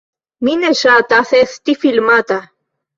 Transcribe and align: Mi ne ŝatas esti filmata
Mi 0.47 0.55
ne 0.63 0.71
ŝatas 0.79 1.37
esti 1.43 1.79
filmata 1.87 2.45